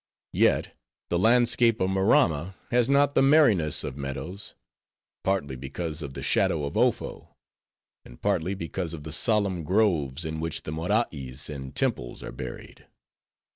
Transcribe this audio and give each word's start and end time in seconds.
Yet 0.33 0.75
the 1.09 1.19
landscape 1.19 1.79
of 1.79 1.91
Maramma 1.91 2.55
has 2.71 2.89
not 2.89 3.13
the 3.13 3.21
merriness 3.21 3.83
of 3.83 3.97
meadows; 3.97 4.55
partly 5.23 5.55
because 5.55 6.01
of 6.01 6.15
the 6.15 6.23
shadow 6.23 6.63
of 6.65 6.73
Ofo, 6.73 7.35
and 8.03 8.19
partly 8.19 8.55
because 8.55 8.95
of 8.95 9.03
the 9.03 9.11
solemn 9.13 9.63
groves 9.63 10.25
in 10.25 10.39
which 10.39 10.63
the 10.63 10.71
Morais 10.71 11.45
and 11.49 11.75
temples 11.75 12.23
are 12.23 12.31
buried. 12.31 12.87